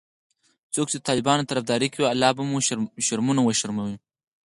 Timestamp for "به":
2.95-3.01